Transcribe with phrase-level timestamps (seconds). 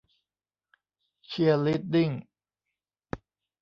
[1.27, 2.09] เชียร์ลีดดิ้ง